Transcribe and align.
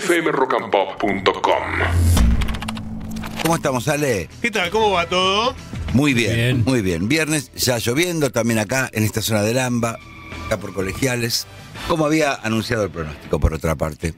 fmrockandpop.com. 0.00 1.62
¿Cómo 3.42 3.56
estamos, 3.56 3.88
Ale? 3.88 4.28
¿Qué 4.42 4.50
tal? 4.50 4.70
¿Cómo 4.70 4.90
va 4.90 5.06
todo? 5.06 5.54
Muy 5.92 6.12
bien, 6.14 6.34
Bien. 6.34 6.64
muy 6.66 6.82
bien. 6.82 7.08
Viernes 7.08 7.50
ya 7.54 7.78
lloviendo 7.78 8.30
también 8.30 8.58
acá, 8.58 8.90
en 8.92 9.04
esta 9.04 9.22
zona 9.22 9.42
de 9.42 9.54
Lamba, 9.54 9.98
acá 10.46 10.58
por 10.58 10.74
colegiales. 10.74 11.46
Como 11.88 12.04
había 12.06 12.34
anunciado 12.34 12.84
el 12.84 12.90
pronóstico, 12.90 13.38
por 13.40 13.54
otra 13.54 13.74
parte. 13.76 14.14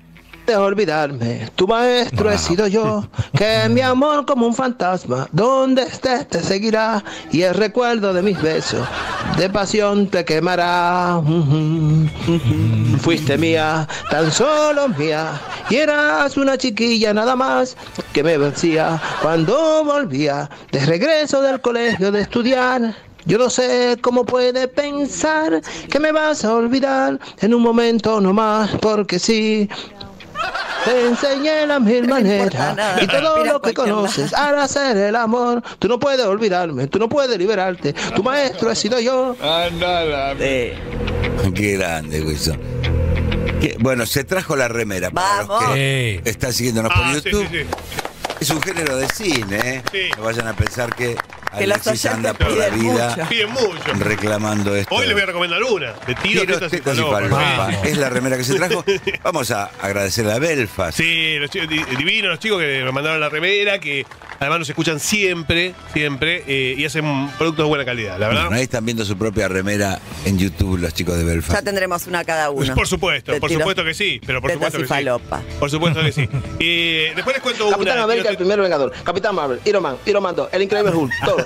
de 0.46 0.56
olvidarme. 0.56 1.48
Tu 1.56 1.68
maestro 1.68 2.30
he 2.30 2.38
sido 2.38 2.66
yo, 2.68 3.06
que 3.36 3.68
mi 3.68 3.82
amor 3.82 4.24
como 4.24 4.46
un 4.46 4.54
fantasma, 4.54 5.28
donde 5.30 5.82
estés 5.82 6.26
te 6.26 6.42
seguirá 6.42 7.04
y 7.30 7.42
el 7.42 7.52
recuerdo 7.54 8.14
de 8.14 8.22
mis 8.22 8.40
besos 8.40 8.86
de 9.38 9.48
pasión 9.48 10.08
te 10.08 10.24
quemará. 10.24 11.22
Fuiste 13.00 13.38
mía, 13.38 13.86
tan 14.10 14.32
solo 14.32 14.88
mía, 14.88 15.40
y 15.70 15.76
eras 15.76 16.36
una 16.36 16.58
chiquilla 16.58 17.14
nada 17.14 17.36
más 17.36 17.76
que 18.12 18.24
me 18.24 18.36
vencía 18.36 19.00
cuando 19.22 19.84
volvía 19.84 20.50
de 20.72 20.84
regreso 20.84 21.40
del 21.40 21.60
colegio 21.60 22.10
de 22.10 22.22
estudiar. 22.22 22.94
Yo 23.26 23.38
no 23.38 23.48
sé 23.48 23.96
cómo 24.00 24.24
puede 24.24 24.66
pensar 24.66 25.62
que 25.90 26.00
me 26.00 26.10
vas 26.12 26.44
a 26.44 26.54
olvidar 26.54 27.20
en 27.40 27.54
un 27.54 27.62
momento 27.62 28.20
nomás, 28.20 28.70
porque 28.80 29.18
sí. 29.18 29.68
Te 30.88 31.06
enseñé 31.06 31.66
las 31.66 31.80
mil 31.82 32.06
No 32.06 32.14
maneras 32.14 32.74
nada, 32.76 33.02
y 33.02 33.06
todo 33.06 33.44
lo 33.44 33.60
que 33.60 33.74
conoces 33.74 34.32
al 34.32 34.58
hacer 34.58 34.96
el 34.96 35.16
amor. 35.16 35.62
Tú 35.78 35.86
no 35.88 35.98
puedes 35.98 36.24
olvidarme, 36.24 36.86
tú 36.86 36.98
no 36.98 37.08
puedes 37.10 37.36
liberarte. 37.38 37.92
Tu 37.92 38.22
maestro 38.22 38.70
he 38.70 38.76
sido 38.76 38.98
yo. 38.98 39.36
Qué 41.54 41.76
grande, 41.76 42.20
Wilson. 42.22 42.58
Qué- 43.60 43.76
Bueno, 43.80 44.06
se 44.06 44.24
trajo 44.24 44.56
la 44.56 44.68
remera 44.68 45.10
para 45.10 45.38
los 45.40 45.48
Vamos. 45.48 45.74
que 45.74 46.20
Sí. 46.24 46.30
están 46.30 46.52
siguiéndonos 46.52 46.92
por 46.92 47.04
Ah, 47.04 47.12
YouTube. 47.14 47.46
sí, 47.50 47.58
sí. 47.58 47.66
Es 48.40 48.50
un 48.50 48.62
género 48.62 48.96
de 48.96 49.08
cine, 49.08 49.58
¿eh? 49.58 49.82
Sí. 49.90 49.98
No 50.16 50.22
vayan 50.24 50.46
a 50.46 50.54
pensar 50.54 50.94
que 50.94 51.08
Que 51.08 51.14
los 51.14 51.27
Alexis 51.64 51.86
oyentes 51.86 52.06
anda 52.06 52.34
por 52.34 52.50
la 52.56 52.68
vida 52.70 53.14
mucho. 53.16 53.28
Piden 53.28 53.50
mucho. 53.50 53.92
reclamando 53.98 54.74
esto. 54.76 54.94
Hoy 54.94 55.04
les 55.06 55.12
voy 55.14 55.22
a 55.22 55.26
recomendar 55.26 55.62
una. 55.62 55.92
De 56.06 56.14
tiros, 56.22 56.46
Tiros, 56.46 56.70
tetas 56.70 56.96
y. 56.98 57.88
Es 57.88 57.96
la 57.98 58.08
remera 58.10 58.36
que 58.36 58.44
se 58.44 58.54
trajo. 58.54 58.84
Vamos 59.22 59.50
a 59.50 59.70
agradecerle 59.80 60.32
a 60.32 60.38
Belfast. 60.38 60.96
Sí, 60.98 61.36
los 61.38 61.50
chicos, 61.50 61.68
di- 61.68 61.84
divinos 61.96 62.30
los 62.30 62.38
chicos 62.38 62.60
que 62.60 62.82
me 62.84 62.92
mandaron 62.92 63.20
la 63.20 63.28
remera, 63.28 63.78
que 63.78 64.06
además 64.40 64.60
nos 64.60 64.68
escuchan 64.68 65.00
siempre, 65.00 65.74
siempre, 65.92 66.44
eh, 66.46 66.74
y 66.78 66.84
hacen 66.84 67.28
productos 67.38 67.64
de 67.64 67.68
buena 67.68 67.84
calidad, 67.84 68.18
la 68.18 68.28
verdad. 68.28 68.42
Bueno, 68.44 68.56
ahí 68.56 68.62
están 68.62 68.84
viendo 68.84 69.04
su 69.04 69.16
propia 69.16 69.48
remera 69.48 69.98
en 70.24 70.38
YouTube 70.38 70.78
los 70.78 70.92
chicos 70.94 71.16
de 71.16 71.24
Ya 71.24 71.30
Belfast. 71.30 71.64
tendremos 71.64 72.06
una 72.06 72.24
cada 72.24 72.50
uno. 72.50 72.74
Por 72.74 72.86
supuesto, 72.86 73.32
De 73.32 73.40
por 73.40 73.48
tiros, 73.48 73.62
supuesto 73.62 73.84
que 73.84 73.94
sí, 73.94 74.20
pero 74.26 74.40
por 74.40 74.50
tetas 74.50 74.72
supuesto 74.72 74.78
y 74.78 74.82
que 74.82 74.86
sí. 74.86 74.88
falopa. 74.94 75.42
Por 75.58 75.70
supuesto 75.70 76.00
que 76.02 76.12
sí. 76.12 76.28
Eh, 76.60 77.12
después 77.14 77.34
les 77.36 77.42
cuento 77.42 77.66
una. 77.68 77.76
Capitán 77.76 77.96
de 77.98 78.02
América, 78.02 78.28
el 78.30 78.36
primer 78.36 78.60
vengador. 78.60 78.92
Capitán 79.04 79.34
Marvel, 79.34 79.60
Iron 79.64 79.82
Man, 79.82 79.96
Iron 80.06 80.22
Man 80.22 80.34
2, 80.34 80.48
El 80.52 80.62
Increíble 80.62 80.90
Hulk, 80.92 81.12
Thor, 81.24 81.44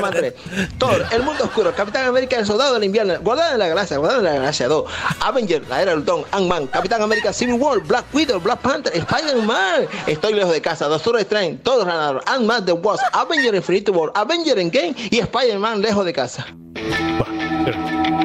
Man 0.00 0.12
3, 0.12 0.34
Thor, 0.78 1.06
El 1.12 1.22
Mundo 1.22 1.44
Oscuro, 1.44 1.74
Capitán 1.74 2.06
América, 2.06 2.36
El 2.38 2.46
Soldado 2.46 2.74
del 2.74 2.84
Invierno, 2.84 3.14
Guardián 3.20 3.52
de 3.52 3.58
la 3.58 3.68
Galaxia, 3.68 3.96
Guardián 3.98 4.22
de 4.24 4.30
la 4.30 4.36
Galaxia 4.36 4.68
2, 4.68 4.84
Avengers, 5.20 5.68
La 5.68 5.82
Era 5.82 5.90
del 5.92 6.00
Ultron, 6.00 6.24
Ant-Man, 6.32 6.66
Capitán 6.68 7.02
América, 7.02 7.32
Civil 7.32 7.54
War, 7.58 7.80
Black 7.80 8.04
Widow, 8.12 8.40
Black 8.40 8.60
Panther, 8.60 8.92
Spider-Man, 8.96 9.86
Estoy 10.06 10.34
lejos 10.34 10.52
de 10.52 10.60
casa, 10.60 10.86
Doctor 10.86 11.18
Strange, 11.20 11.58
todos 11.62 11.84
ganaron, 11.86 12.22
Ant-Man, 12.26 12.64
The 12.66 12.72
Wasp, 12.72 13.02
Avengers 13.12 13.54
Infinity 13.56 13.90
War, 13.90 14.10
Avengers 14.14 14.58
Endgame 14.58 14.94
y 15.10 15.18
Spider-Man 15.18 15.80
lejos 15.82 16.04
de 16.04 16.12
casa. 16.12 16.46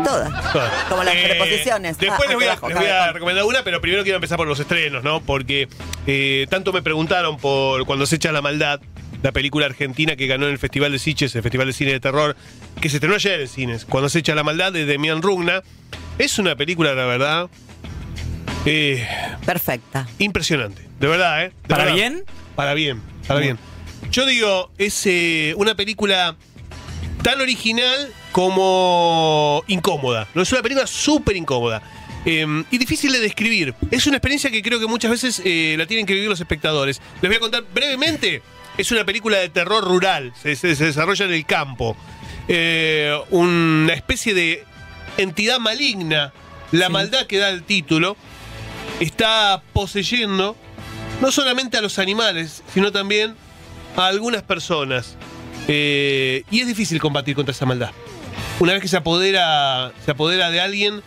Todas. 0.04 0.32
Como 0.90 1.04
las 1.04 1.16
Eh, 1.16 1.28
preposiciones. 1.30 1.98
Después 1.98 2.22
Ah, 2.22 2.28
les 2.30 2.36
voy, 2.36 2.46
a, 2.48 2.68
les 2.68 2.78
voy 2.78 2.88
a 2.88 3.12
recomendar 3.14 3.44
una, 3.46 3.64
pero 3.64 3.80
primero 3.82 4.04
quiero 4.04 4.16
empezar 4.18 4.38
por 4.38 4.48
los 4.48 4.60
estrenos, 4.60 5.04
¿no? 5.04 5.22
Porque 5.22 5.68
eh, 6.08 6.48
tanto 6.50 6.74
me 6.74 6.82
preguntaron 6.82 7.38
por 7.38 7.86
Cuando 7.86 8.06
se 8.06 8.16
echa 8.16 8.32
la 8.32 8.42
maldad, 8.42 8.80
la 9.24 9.32
película 9.32 9.66
argentina 9.68 10.16
que 10.16 10.28
ganó 10.28 10.46
en 10.48 10.52
el 10.54 10.60
Festival 10.60 10.92
de 10.92 11.00
Sitges, 11.00 11.36
el 11.36 11.44
Festival 11.44 11.68
de 11.68 11.74
Cine 11.74 11.92
de 11.92 12.00
Terror, 12.00 12.36
que 12.82 12.90
se 12.90 12.98
estrenó 12.98 13.16
ayer 13.16 13.42
en 13.42 13.48
cines. 13.48 13.86
Cuando 13.86 14.10
se 14.10 14.20
echa 14.20 14.34
la 14.36 14.44
maldad 14.44 14.72
de 14.74 14.86
Demian 14.86 15.22
Rugna. 15.22 15.62
Es 16.18 16.38
una 16.40 16.56
película, 16.56 16.94
la 16.94 17.06
verdad, 17.06 17.50
eh, 18.66 19.08
Perfecta. 19.46 20.08
impresionante. 20.20 20.88
De 21.00 21.08
verdad, 21.08 21.46
¿eh? 21.46 21.50
De 21.64 21.68
¿Para 21.68 21.84
verdad. 21.86 21.96
bien? 21.98 22.24
Para 22.56 22.74
bien, 22.74 23.02
para 23.28 23.40
bien. 23.40 23.58
Yo 24.12 24.26
digo, 24.26 24.72
es 24.78 25.06
eh, 25.06 25.54
una 25.58 25.74
película 25.76 26.36
tan 27.24 27.40
original 27.42 28.12
como 28.32 29.64
incómoda. 29.68 30.28
No 30.36 30.42
es 30.42 30.52
una 30.52 30.62
película 30.62 30.86
súper 30.88 31.36
incómoda. 31.38 31.82
eh, 32.26 32.46
y 32.70 32.78
difícil 32.78 33.12
de 33.14 33.20
describir. 33.20 33.74
Es 33.90 34.06
una 34.06 34.18
experiencia 34.18 34.52
que 34.52 34.62
creo 34.62 34.80
que 34.80 34.86
muchas 34.86 35.10
veces 35.10 35.42
eh, 35.44 35.74
la 35.78 35.88
tienen 35.88 36.06
que 36.06 36.14
vivir 36.14 36.30
los 36.30 36.40
espectadores. 36.40 37.02
Les 37.22 37.30
voy 37.30 37.38
a 37.38 37.40
contar 37.40 37.64
brevemente. 37.74 38.44
Es 38.78 38.92
una 38.92 39.04
película 39.06 39.38
de 39.38 39.50
terror 39.50 39.84
rural. 39.84 40.34
Se, 40.42 40.56
se- 40.56 40.76
se 40.76 40.86
desarrolla 40.86 41.26
en 41.26 41.34
el 41.34 41.46
campo. 41.46 41.96
Eh, 42.48 43.16
una 43.30 43.94
especie 43.94 44.34
de 44.34 44.64
entidad 45.18 45.60
maligna. 45.60 46.34
La 46.72 46.90
maldad 46.90 47.28
que 47.28 47.38
da 47.38 47.50
el 47.50 47.64
título 47.64 48.16
está 49.00 49.62
poseyendo 49.74 50.56
no 51.22 51.32
solamente 51.32 51.78
a 51.78 51.82
los 51.82 52.00
animales, 52.00 52.64
sino 52.74 52.92
también 52.92 53.36
a 53.96 54.08
algunas 54.08 54.42
personas. 54.44 55.18
Eh, 55.68 56.44
y 56.50 56.62
es 56.62 56.68
difícil 56.68 57.00
combatir 57.00 57.36
contra 57.36 57.52
esa 57.52 57.66
maldad. 57.66 57.92
Una 58.60 58.74
vez 58.74 58.82
que 58.82 58.88
se 58.88 58.98
apodera, 58.98 59.92
se 60.06 60.12
apodera 60.12 60.50
de 60.50 60.62
alguien, 60.62 61.02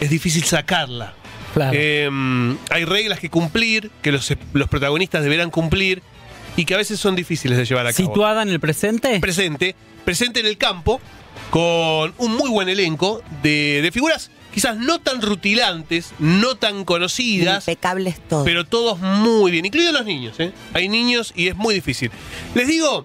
es 0.00 0.10
difícil 0.10 0.44
sacarla. 0.44 1.14
Claro. 1.54 1.72
Eh, 1.74 2.10
hay 2.70 2.84
reglas 2.84 3.20
que 3.20 3.30
cumplir, 3.30 3.90
que 4.02 4.10
los, 4.10 4.32
los 4.52 4.68
protagonistas 4.68 5.22
deberán 5.22 5.50
cumplir, 5.50 6.02
y 6.56 6.64
que 6.64 6.74
a 6.74 6.76
veces 6.76 7.00
son 7.00 7.16
difíciles 7.16 7.58
de 7.58 7.64
llevar 7.64 7.86
a 7.86 7.92
cabo 7.92 8.08
¿Situada 8.08 8.42
en 8.42 8.48
el 8.48 8.60
presente? 8.60 9.18
presente, 9.20 9.74
presente 10.04 10.40
en 10.40 10.46
el 10.46 10.56
campo, 10.58 11.00
con 11.50 12.14
un 12.18 12.36
muy 12.36 12.48
buen 12.50 12.68
elenco 12.68 13.22
de, 13.42 13.80
de 13.82 13.92
figuras 13.92 14.30
quizás 14.52 14.76
no 14.76 15.00
tan 15.00 15.20
rutilantes, 15.20 16.12
no 16.20 16.54
tan 16.54 16.84
conocidas, 16.84 17.66
Impecables 17.66 18.20
todos. 18.28 18.44
pero 18.44 18.64
todos 18.64 19.00
muy 19.00 19.50
bien, 19.50 19.64
incluidos 19.64 19.92
los 19.92 20.04
niños. 20.04 20.38
¿eh? 20.38 20.52
Hay 20.74 20.88
niños 20.88 21.32
y 21.34 21.48
es 21.48 21.56
muy 21.56 21.74
difícil. 21.74 22.12
Les 22.54 22.68
digo, 22.68 23.04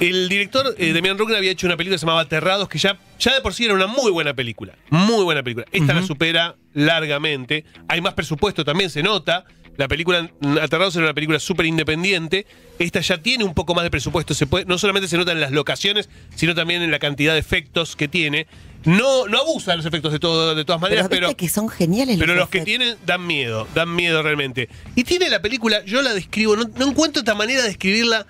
el 0.00 0.26
director 0.30 0.74
eh, 0.78 0.94
Demian 0.94 1.18
Rugna 1.18 1.36
había 1.36 1.50
hecho 1.50 1.66
una 1.66 1.76
película 1.76 1.96
que 1.96 1.98
se 1.98 2.06
llamaba 2.06 2.22
Aterrados, 2.22 2.70
que 2.70 2.78
ya, 2.78 2.98
ya 3.18 3.34
de 3.34 3.42
por 3.42 3.52
sí 3.52 3.66
era 3.66 3.74
una 3.74 3.86
muy 3.86 4.10
buena 4.10 4.32
película. 4.32 4.74
Muy 4.88 5.22
buena 5.22 5.42
película. 5.42 5.66
Esta 5.70 5.92
la 5.92 6.02
supera 6.02 6.56
largamente. 6.72 7.66
Hay 7.86 8.00
más 8.00 8.14
presupuesto, 8.14 8.64
también 8.64 8.88
se 8.88 9.02
nota. 9.02 9.44
La 9.76 9.88
película 9.88 10.30
Aterrados 10.62 10.94
era 10.96 11.06
una 11.06 11.14
película 11.14 11.40
súper 11.40 11.66
independiente. 11.66 12.46
Esta 12.78 13.00
ya 13.00 13.18
tiene 13.18 13.44
un 13.44 13.54
poco 13.54 13.74
más 13.74 13.84
de 13.84 13.90
presupuesto. 13.90 14.34
Se 14.34 14.46
puede, 14.46 14.64
no 14.66 14.78
solamente 14.78 15.08
se 15.08 15.16
nota 15.16 15.32
en 15.32 15.40
las 15.40 15.52
locaciones, 15.52 16.08
sino 16.34 16.54
también 16.54 16.82
en 16.82 16.90
la 16.90 16.98
cantidad 16.98 17.32
de 17.32 17.40
efectos 17.40 17.96
que 17.96 18.06
tiene. 18.08 18.46
No, 18.84 19.26
no 19.26 19.38
abusa 19.38 19.72
de 19.72 19.78
los 19.78 19.86
efectos 19.86 20.12
de, 20.12 20.18
todo, 20.18 20.54
de 20.54 20.64
todas 20.64 20.78
pero 20.78 20.90
maneras, 20.90 21.08
viste 21.08 21.16
pero. 21.26 21.36
que 21.36 21.48
son 21.48 21.68
geniales 21.70 22.18
Pero 22.18 22.34
los 22.34 22.50
que 22.50 22.60
tienen 22.60 22.96
dan 23.06 23.26
miedo, 23.26 23.66
dan 23.74 23.94
miedo 23.94 24.22
realmente. 24.22 24.68
Y 24.94 25.04
tiene 25.04 25.30
la 25.30 25.40
película, 25.40 25.82
yo 25.84 26.02
la 26.02 26.12
describo, 26.12 26.54
no, 26.54 26.64
no 26.76 26.88
encuentro 26.88 27.22
otra 27.22 27.34
manera 27.34 27.62
de 27.62 27.68
describirla 27.68 28.26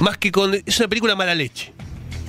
más 0.00 0.18
que 0.18 0.32
con. 0.32 0.54
Es 0.54 0.78
una 0.78 0.88
película 0.88 1.14
mala 1.14 1.34
leche. 1.34 1.72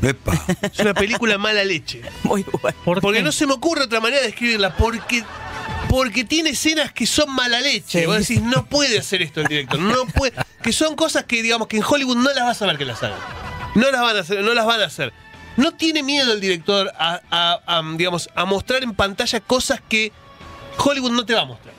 Epa. 0.02 0.34
Es 0.62 0.80
una 0.80 0.94
película 0.94 1.38
mala 1.38 1.64
leche. 1.64 2.02
Muy 2.24 2.46
bueno. 2.62 2.78
¿Por 2.84 3.02
Porque 3.02 3.20
qué? 3.20 3.24
no 3.24 3.32
se 3.32 3.48
me 3.48 3.54
ocurre 3.54 3.84
otra 3.84 4.00
manera 4.02 4.22
de 4.22 4.28
describirla, 4.28 4.76
porque. 4.76 5.24
Porque 5.96 6.26
tiene 6.26 6.50
escenas 6.50 6.92
que 6.92 7.06
son 7.08 7.34
mala 7.34 7.62
leche. 7.62 8.02
Sí. 8.02 8.06
Vos 8.06 8.18
decís, 8.20 8.42
no 8.42 8.66
puede 8.66 9.00
hacer 9.00 9.22
esto 9.22 9.40
el 9.42 9.48
director. 9.48 9.80
No 9.80 10.06
puede. 10.08 10.34
Que 10.62 10.74
son 10.74 10.96
cosas 10.96 11.24
que, 11.24 11.42
digamos, 11.42 11.68
que 11.70 11.78
en 11.78 11.84
Hollywood 11.88 12.18
no 12.18 12.34
las 12.34 12.44
vas 12.44 12.62
a 12.62 12.66
ver 12.66 12.78
que 12.78 12.84
las 12.86 13.02
hagan. 13.02 13.18
No 13.76 13.90
las 13.92 14.02
van 14.02 14.18
a 14.18 14.20
hacer, 14.20 14.42
no 14.44 14.54
las 14.54 14.66
van 14.66 14.82
a 14.82 14.86
hacer. 14.86 15.14
No 15.56 15.72
tiene 15.72 16.04
miedo 16.04 16.34
el 16.34 16.42
director 16.42 16.92
a, 17.00 17.22
a- 17.32 17.62
a, 17.80 17.84
digamos, 17.96 18.30
a 18.36 18.44
mostrar 18.44 18.84
en 18.84 18.94
pantalla 18.94 19.40
cosas 19.40 19.80
que 19.88 20.12
Hollywood 20.78 21.12
no 21.12 21.26
te 21.26 21.34
va 21.34 21.44
a 21.44 21.46
mostrar 21.46 21.74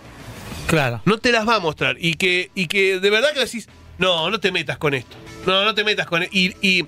Claro. 0.67 1.03
no 1.05 1.19
te 1.19 1.31
las 1.31 1.47
va 1.47 1.57
a 1.57 1.61
mostrar. 1.61 1.97
Y 2.01 2.15
que, 2.15 2.51
y 2.55 2.69
que 2.69 2.99
de 3.01 3.11
verdad 3.11 3.33
que 3.35 3.41
decís, 3.41 3.69
no, 3.99 4.31
no 4.31 4.41
te 4.41 4.51
metas 4.51 4.79
con 4.79 4.95
esto. 4.95 5.15
No, 5.45 5.63
no 5.65 5.75
te 5.75 5.85
metas 5.85 6.07
con 6.07 6.23
esto. 6.23 6.35
Y, 6.35 6.57
y, 6.67 6.87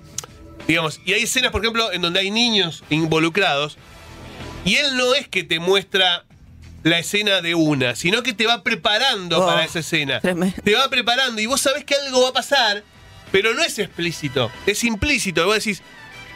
digamos, 0.67 0.99
y 1.05 1.13
hay 1.13 1.25
escenas, 1.25 1.53
por 1.53 1.61
ejemplo, 1.61 1.93
en 1.93 2.01
donde 2.01 2.21
hay 2.21 2.31
niños 2.31 2.83
involucrados. 2.91 3.77
Y 4.65 4.77
él 4.77 4.97
no 4.97 5.15
es 5.15 5.29
que 5.29 5.45
te 5.45 5.61
muestra 5.61 6.25
la 6.89 6.99
escena 6.99 7.41
de 7.41 7.55
una, 7.55 7.95
sino 7.97 8.23
que 8.23 8.33
te 8.33 8.47
va 8.47 8.63
preparando 8.63 9.43
Oh, 9.43 9.47
para 9.47 9.65
esa 9.65 9.81
escena. 9.81 10.21
tremendo. 10.21 10.57
Te 10.63 10.75
va 10.75 10.89
preparando 10.89 11.41
y 11.41 11.47
vos 11.47 11.61
sabés 11.61 11.85
que 11.85 11.95
algo 11.95 12.23
va 12.23 12.31
a 12.31 12.33
pasar, 12.33 12.83
pero 13.33 13.55
no 13.55 13.63
es 13.63 13.79
explícito, 13.79 14.51
es 14.67 14.83
implícito. 14.85 15.43
Y 15.43 15.45
vos 15.45 15.55
decís, 15.57 15.83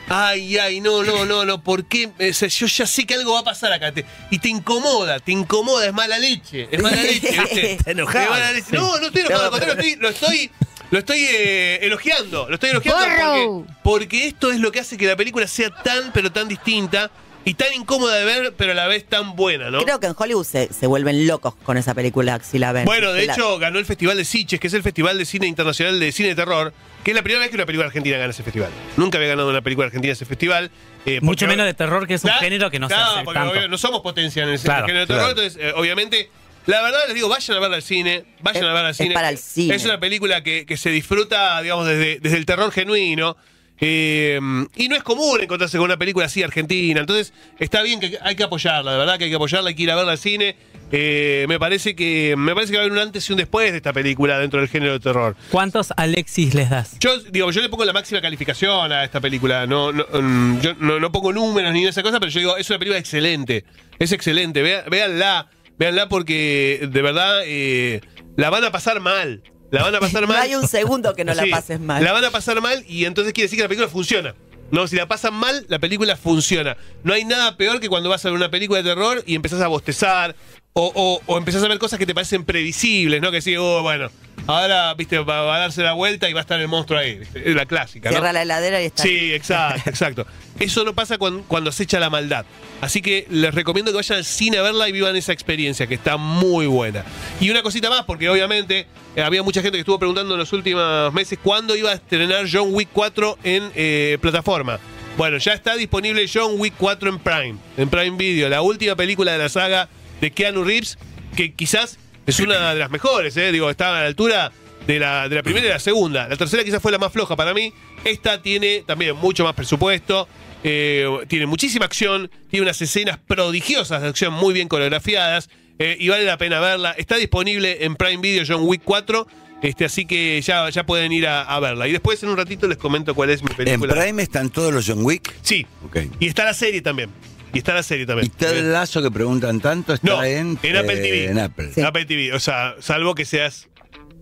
ay, 0.08 0.58
ay, 0.58 0.80
no, 0.80 1.02
no, 1.02 1.24
no, 1.24 1.44
no, 1.44 1.62
¿por 1.62 1.84
qué? 1.86 2.10
O 2.28 2.32
sea, 2.34 2.48
yo 2.48 2.66
ya 2.66 2.86
sé 2.86 3.06
que 3.06 3.14
algo 3.14 3.34
va 3.34 3.40
a 3.40 3.44
pasar 3.44 3.72
acá. 3.72 3.92
Te- 3.92 4.04
y 4.30 4.38
te 4.38 4.48
incomoda, 4.48 5.18
te 5.20 5.32
incomoda, 5.32 5.86
es 5.86 5.92
mala 5.92 6.18
leche. 6.18 6.68
Es 6.70 6.82
mala 6.82 6.96
leche, 7.02 7.30
¿viste? 7.40 7.72
Está 7.72 7.90
enojado. 7.92 8.24
Es 8.24 8.30
mala 8.30 8.52
leche. 8.52 8.66
No, 8.76 8.98
no 8.98 9.06
estoy 9.06 9.22
enojado, 9.22 9.56
estoy- 9.58 9.96
lo 9.96 10.08
estoy. 10.08 10.50
Lo 10.90 10.98
estoy 10.98 11.24
eh, 11.26 11.78
elogiando, 11.86 12.46
lo 12.50 12.54
estoy 12.56 12.68
elogiando 12.68 13.64
porque, 13.64 13.74
porque 13.82 14.26
esto 14.26 14.52
es 14.52 14.60
lo 14.60 14.70
que 14.70 14.80
hace 14.80 14.98
que 14.98 15.06
la 15.06 15.16
película 15.16 15.46
sea 15.48 15.70
tan, 15.70 16.12
pero 16.12 16.30
tan 16.30 16.46
distinta. 16.48 17.10
Y 17.44 17.54
tan 17.54 17.72
incómoda 17.74 18.14
de 18.16 18.24
ver, 18.24 18.54
pero 18.56 18.72
a 18.72 18.74
la 18.74 18.86
vez 18.86 19.04
tan 19.04 19.34
buena, 19.34 19.70
¿no? 19.70 19.82
Creo 19.82 19.98
que 19.98 20.06
en 20.06 20.14
Hollywood 20.16 20.44
se, 20.44 20.72
se 20.72 20.86
vuelven 20.86 21.26
locos 21.26 21.54
con 21.64 21.76
esa 21.76 21.92
película 21.94 22.38
si 22.42 22.58
la 22.58 22.72
ven. 22.72 22.84
Bueno, 22.84 23.12
de 23.12 23.26
La- 23.26 23.34
hecho, 23.34 23.58
ganó 23.58 23.78
el 23.78 23.84
Festival 23.86 24.16
de 24.16 24.24
Sitges, 24.24 24.60
que 24.60 24.66
es 24.68 24.74
el 24.74 24.82
Festival 24.82 25.18
de 25.18 25.24
Cine 25.24 25.46
Internacional 25.48 25.98
de 25.98 26.12
Cine 26.12 26.28
de 26.30 26.34
Terror, 26.36 26.72
que 27.02 27.10
es 27.10 27.14
la 27.16 27.22
primera 27.22 27.40
vez 27.40 27.50
que 27.50 27.56
una 27.56 27.66
película 27.66 27.86
argentina 27.88 28.16
gana 28.16 28.30
ese 28.30 28.42
festival. 28.44 28.70
Nunca 28.96 29.18
había 29.18 29.30
ganado 29.30 29.50
una 29.50 29.60
película 29.60 29.86
argentina 29.86 30.12
ese 30.12 30.24
festival. 30.24 30.70
eh, 31.04 31.18
Mucho 31.20 31.46
menos 31.48 31.66
de 31.66 31.74
terror, 31.74 32.06
que 32.06 32.14
es 32.14 32.22
un 32.22 32.28
Claro, 32.28 32.40
género 32.42 32.70
que 32.70 32.78
no 32.78 32.86
claro, 32.86 33.06
se 33.06 33.14
hace 33.16 33.24
porque 33.24 33.38
tanto. 33.40 33.54
obvio, 33.58 33.68
no 33.68 33.76
somos 33.78 34.02
potencia 34.02 34.44
en 34.44 34.50
el 34.50 34.60
Claro, 34.60 34.86
género 34.86 35.00
de 35.00 35.06
terror, 35.08 35.32
claro. 35.34 35.40
entonces, 35.42 35.60
eh, 35.60 35.72
obviamente, 35.76 36.30
la 36.66 36.80
verdad 36.80 37.00
les 37.06 37.14
digo, 37.16 37.28
vayan 37.28 37.56
a 37.56 37.60
verla 37.60 37.76
al 37.76 37.82
cine, 37.82 38.24
vayan 38.40 38.62
Es- 38.62 38.68
a 38.70 38.72
verla 38.72 38.88
al 38.88 38.90
es 38.92 38.96
cine. 38.98 39.14
para 39.14 39.30
el 39.30 39.38
cine. 39.38 39.74
Es 39.74 39.84
una 39.84 39.98
película 39.98 40.44
que, 40.44 40.64
que 40.64 40.76
se 40.76 40.90
disfruta, 40.90 41.60
digamos, 41.60 41.88
desde, 41.88 42.20
desde 42.20 42.36
el 42.36 42.46
terror 42.46 42.70
genuino. 42.70 43.36
Eh, 43.84 44.38
y 44.76 44.88
no 44.88 44.94
es 44.94 45.02
común 45.02 45.40
encontrarse 45.42 45.76
con 45.76 45.86
una 45.86 45.96
película 45.96 46.26
así 46.26 46.40
argentina. 46.42 47.00
Entonces, 47.00 47.32
está 47.58 47.82
bien 47.82 47.98
que 47.98 48.16
hay 48.22 48.36
que 48.36 48.44
apoyarla, 48.44 48.92
de 48.92 48.98
verdad 48.98 49.18
que 49.18 49.24
hay 49.24 49.30
que 49.30 49.36
apoyarla, 49.36 49.70
hay 49.70 49.74
que 49.74 49.82
ir 49.82 49.90
a 49.90 49.96
verla 49.96 50.12
al 50.12 50.18
cine. 50.18 50.54
Eh, 50.92 51.46
me 51.48 51.58
parece 51.58 51.96
que 51.96 52.34
me 52.38 52.54
parece 52.54 52.70
que 52.70 52.76
va 52.78 52.82
a 52.84 52.86
haber 52.86 52.92
un 52.92 52.98
antes 53.02 53.28
y 53.28 53.32
un 53.32 53.38
después 53.38 53.70
de 53.72 53.78
esta 53.78 53.92
película 53.92 54.38
dentro 54.38 54.60
del 54.60 54.68
género 54.68 54.92
de 54.92 55.00
terror. 55.00 55.34
¿Cuántos 55.50 55.88
Alexis 55.96 56.54
les 56.54 56.70
das? 56.70 56.96
Yo 57.00 57.18
digo, 57.18 57.50
yo 57.50 57.60
le 57.60 57.68
pongo 57.68 57.84
la 57.84 57.92
máxima 57.92 58.20
calificación 58.20 58.92
a 58.92 59.02
esta 59.02 59.20
película. 59.20 59.66
No, 59.66 59.90
no, 59.90 60.04
mm, 60.12 60.60
yo 60.60 60.74
no, 60.78 61.00
no 61.00 61.10
pongo 61.10 61.32
números 61.32 61.72
ni 61.72 61.84
esa 61.86 62.02
cosa, 62.04 62.20
pero 62.20 62.30
yo 62.30 62.38
digo, 62.38 62.56
es 62.56 62.70
una 62.70 62.78
película 62.78 62.98
excelente. 63.00 63.64
Es 63.98 64.12
excelente. 64.12 64.62
Vea- 64.62 64.84
véanla. 64.88 65.48
Véanla 65.78 66.08
porque 66.08 66.86
de 66.92 67.02
verdad 67.02 67.40
eh, 67.46 68.02
la 68.36 68.50
van 68.50 68.62
a 68.62 68.70
pasar 68.70 69.00
mal. 69.00 69.42
La 69.72 69.82
van 69.82 69.94
a 69.96 69.98
pasar 70.00 70.22
No 70.22 70.28
mal. 70.28 70.36
hay 70.42 70.54
un 70.54 70.68
segundo 70.68 71.14
que 71.14 71.24
no 71.24 71.34
la 71.34 71.44
pases 71.50 71.80
mal. 71.80 72.04
La 72.04 72.12
van 72.12 72.24
a 72.24 72.30
pasar 72.30 72.60
mal 72.60 72.84
y 72.86 73.04
entonces 73.06 73.32
quiere 73.32 73.46
decir 73.46 73.56
que 73.58 73.62
la 73.64 73.68
película 73.68 73.88
funciona. 73.90 74.34
No, 74.70 74.86
si 74.86 74.96
la 74.96 75.06
pasan 75.08 75.34
mal, 75.34 75.66
la 75.68 75.78
película 75.80 76.16
funciona. 76.16 76.76
No 77.04 77.12
hay 77.12 77.24
nada 77.24 77.56
peor 77.56 77.80
que 77.80 77.88
cuando 77.88 78.08
vas 78.08 78.24
a 78.24 78.28
ver 78.28 78.36
una 78.36 78.50
película 78.50 78.80
de 78.82 78.88
terror 78.88 79.22
y 79.26 79.34
empezás 79.34 79.60
a 79.60 79.66
bostezar 79.66 80.34
o, 80.72 80.90
o- 80.94 81.20
o 81.26 81.36
empezás 81.38 81.62
a 81.62 81.68
ver 81.68 81.78
cosas 81.78 81.98
que 81.98 82.06
te 82.06 82.14
parecen 82.14 82.44
previsibles, 82.44 83.20
¿no? 83.20 83.30
Que 83.30 83.42
sí, 83.42 83.54
oh, 83.56 83.82
bueno, 83.82 84.10
ahora, 84.46 84.94
viste, 84.94 85.18
va, 85.18 85.42
va 85.42 85.56
a 85.56 85.58
darse 85.60 85.82
la 85.82 85.92
vuelta 85.92 86.28
y 86.28 86.32
va 86.32 86.40
a 86.40 86.42
estar 86.42 86.60
el 86.60 86.68
monstruo 86.68 86.98
ahí. 86.98 87.18
¿viste? 87.18 87.48
Es 87.48 87.54
la 87.54 87.66
clásica, 87.66 88.10
¿no? 88.10 88.16
Cierra 88.16 88.32
la 88.32 88.42
heladera 88.42 88.82
y 88.82 88.86
está. 88.86 89.02
Sí, 89.02 89.32
exacto, 89.32 89.82
exacto. 89.90 90.26
Eso 90.58 90.84
no 90.84 90.94
pasa 90.94 91.18
cuando, 91.18 91.42
cuando 91.48 91.72
se 91.72 91.84
echa 91.84 91.98
la 92.00 92.10
maldad. 92.10 92.44
Así 92.80 93.00
que 93.00 93.26
les 93.30 93.54
recomiendo 93.54 93.90
que 93.92 93.96
vayan 93.96 94.18
al 94.18 94.24
cine 94.24 94.58
a 94.58 94.62
verla 94.62 94.88
y 94.88 94.92
vivan 94.92 95.16
esa 95.16 95.32
experiencia, 95.32 95.86
que 95.86 95.94
está 95.94 96.16
muy 96.16 96.66
buena. 96.66 97.04
Y 97.40 97.50
una 97.50 97.62
cosita 97.62 97.90
más, 97.90 98.04
porque 98.04 98.28
obviamente 98.28 98.86
eh, 99.16 99.22
había 99.22 99.42
mucha 99.42 99.62
gente 99.62 99.76
que 99.76 99.80
estuvo 99.80 99.98
preguntando 99.98 100.34
en 100.34 100.38
los 100.38 100.52
últimos 100.52 101.12
meses 101.12 101.38
cuándo 101.42 101.76
iba 101.76 101.90
a 101.90 101.94
estrenar 101.94 102.46
John 102.50 102.68
Wick 102.72 102.88
4 102.92 103.38
en 103.44 103.70
eh, 103.74 104.18
plataforma. 104.20 104.78
Bueno, 105.16 105.36
ya 105.38 105.52
está 105.52 105.76
disponible 105.76 106.26
John 106.32 106.54
Wick 106.56 106.74
4 106.78 107.10
en 107.10 107.18
Prime, 107.18 107.56
en 107.76 107.88
Prime 107.90 108.16
Video, 108.16 108.48
la 108.48 108.62
última 108.62 108.96
película 108.96 109.32
de 109.32 109.38
la 109.38 109.48
saga 109.48 109.88
de 110.20 110.30
Keanu 110.30 110.64
Reeves, 110.64 110.98
que 111.36 111.52
quizás 111.52 111.98
es 112.26 112.40
una 112.40 112.70
de 112.74 112.78
las 112.80 112.90
mejores, 112.90 113.36
¿eh? 113.36 113.52
digo, 113.52 113.70
está 113.70 113.96
a 113.96 114.00
la 114.00 114.06
altura 114.06 114.52
de 114.86 114.98
la, 114.98 115.28
de 115.28 115.36
la 115.36 115.42
primera 115.42 115.66
y 115.66 115.68
la 115.70 115.78
segunda. 115.78 116.28
La 116.28 116.36
tercera 116.36 116.64
quizás 116.64 116.82
fue 116.82 116.90
la 116.92 116.98
más 116.98 117.12
floja 117.12 117.36
para 117.36 117.54
mí. 117.54 117.72
Esta 118.04 118.42
tiene 118.42 118.82
también 118.86 119.16
mucho 119.16 119.44
más 119.44 119.54
presupuesto. 119.54 120.26
eh, 120.64 121.06
tiene 121.28 121.46
muchísima 121.46 121.84
acción. 121.84 122.30
Tiene 122.50 122.64
unas 122.64 122.80
escenas 122.82 123.18
prodigiosas 123.18 124.02
de 124.02 124.08
acción 124.08 124.32
muy 124.32 124.52
bien 124.54 124.68
coreografiadas. 124.68 125.48
eh, 125.78 125.96
y 126.00 126.08
vale 126.08 126.24
la 126.24 126.36
pena 126.36 126.58
verla. 126.60 126.92
Está 126.98 127.16
disponible 127.16 127.84
en 127.84 127.94
Prime 127.96 128.20
Video 128.20 128.44
John 128.46 128.62
Wick 128.64 128.82
4. 128.84 129.26
Este, 129.62 129.84
así 129.84 130.04
que 130.06 130.40
ya, 130.42 130.68
ya 130.70 130.84
pueden 130.84 131.12
ir 131.12 131.28
a, 131.28 131.42
a 131.42 131.60
verla. 131.60 131.86
Y 131.86 131.92
después 131.92 132.20
en 132.24 132.30
un 132.30 132.36
ratito 132.36 132.66
les 132.66 132.76
comento 132.78 133.14
cuál 133.14 133.30
es 133.30 133.42
mi 133.42 133.50
En 133.50 133.56
película. 133.56 133.94
Prime 133.94 134.20
están 134.20 134.50
todos 134.50 134.72
los 134.74 134.84
John 134.86 135.04
Wick. 135.04 135.32
Sí. 135.42 135.64
Ok. 135.86 135.98
Y 136.18 136.26
está 136.26 136.44
la 136.44 136.54
serie 136.54 136.82
también. 136.82 137.10
Y 137.52 137.58
está 137.58 137.74
la 137.74 137.82
serie 137.82 138.04
Y 138.04 138.06
también. 138.06 138.30
Ted 138.30 138.72
Lazo 138.72 139.02
que 139.02 139.10
preguntan 139.10 139.60
tanto 139.60 139.92
está 139.94 140.06
No, 140.08 140.22
en, 140.24 140.58
en 140.62 140.76
Apple 140.76 140.96
TV. 140.96 141.26
En 141.30 141.38
Apple. 141.38 141.70
Sí. 141.74 141.82
Apple 141.82 142.04
TV. 142.06 142.32
O 142.32 142.40
sea, 142.40 142.74
salvo 142.80 143.14
que 143.14 143.24
seas 143.24 143.68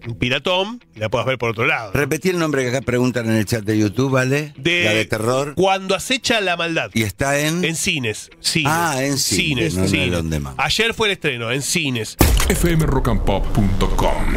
un 0.07 0.17
piratón 0.19 0.83
y 0.97 0.99
la 1.01 1.11
puedas 1.11 1.27
ver 1.27 1.37
por 1.37 1.51
otro 1.51 1.67
lado. 1.67 1.91
¿no? 1.93 2.01
Repetí 2.01 2.31
el 2.31 2.39
nombre 2.39 2.63
que 2.63 2.71
acá 2.71 2.81
preguntan 2.81 3.27
en 3.27 3.37
el 3.37 3.45
chat 3.45 3.63
de 3.65 3.79
YouTube, 3.79 4.11
¿vale? 4.13 4.55
De- 4.57 4.85
La 4.85 4.95
de 4.95 5.05
terror. 5.05 5.55
Cuando 5.55 5.95
acecha 5.95 6.41
la 6.41 6.57
maldad. 6.57 6.91
Y 6.95 7.03
está 7.03 7.39
en. 7.39 7.63
En 7.65 7.77
cines. 7.77 8.31
cines 8.41 8.73
Ah, 8.75 9.05
en 9.05 9.19
cines, 9.19 9.75
no 9.77 9.85
en 9.85 9.95
el 9.95 10.15
on 10.15 10.31
demand. 10.31 10.57
Ayer 10.59 10.95
fue 10.95 11.09
el 11.09 11.13
estreno, 11.13 11.51
en 11.53 11.61
cines. 11.63 12.17
fmrockandpop.com. 12.49 14.35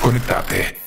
Conectate. 0.00 0.81